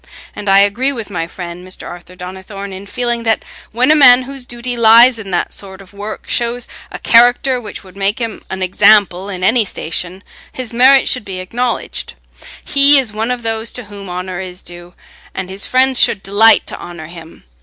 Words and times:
And 0.35 0.49
I 0.49 0.61
agree 0.61 0.91
with 0.91 1.11
my 1.11 1.27
friend 1.27 1.63
Mr. 1.63 1.87
Arthur 1.87 2.15
Donnithorne 2.15 2.73
in 2.73 2.87
feeling 2.87 3.21
that 3.21 3.45
when 3.71 3.91
a 3.91 3.95
man 3.95 4.23
whose 4.23 4.47
duty 4.47 4.75
lies 4.75 5.19
in 5.19 5.29
that 5.29 5.53
sort 5.53 5.79
of 5.79 5.93
work 5.93 6.25
shows 6.27 6.67
a 6.91 6.97
character 6.97 7.61
which 7.61 7.83
would 7.83 7.95
make 7.95 8.17
him 8.17 8.41
an 8.49 8.63
example 8.63 9.29
in 9.29 9.43
any 9.43 9.63
station, 9.63 10.23
his 10.51 10.73
merit 10.73 11.07
should 11.07 11.23
be 11.23 11.37
acknowledged. 11.39 12.15
He 12.65 12.97
is 12.97 13.13
one 13.13 13.29
of 13.29 13.43
those 13.43 13.71
to 13.73 13.83
whom 13.83 14.09
honour 14.09 14.39
is 14.39 14.63
due, 14.63 14.95
and 15.35 15.51
his 15.51 15.67
friends 15.67 15.99
should 15.99 16.23
delight 16.23 16.65
to 16.65 16.79
honour 16.79 17.05
him. 17.05 17.43